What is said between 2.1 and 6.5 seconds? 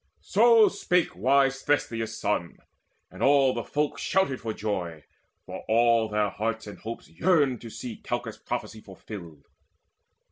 son, and all the folk Shouted for joy; for all their